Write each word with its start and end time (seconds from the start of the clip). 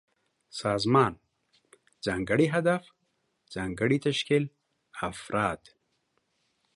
سازمان: 0.61 1.13
ځانګړی 2.05 2.47
هدف، 2.55 2.83
ځانګړی 3.53 3.97
تشکيل، 4.07 4.45
افراد 5.09 5.61